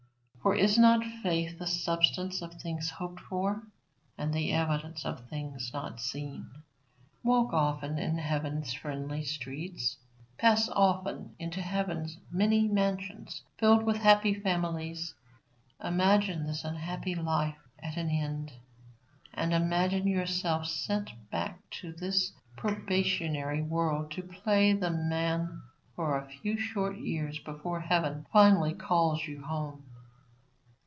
[0.43, 3.61] For is not faith the substance of things hoped for,
[4.17, 6.49] and the evidence of things not seen?
[7.21, 9.97] Walk often in heaven's friendly streets.
[10.39, 15.13] Pass often into heaven's many mansions filled with happy families.
[15.83, 18.51] Imagine this unhappy life at an end,
[19.35, 25.61] and imagine yourself sent back to this probationary world to play the man
[25.95, 29.83] for a few short years before heaven finally calls you home.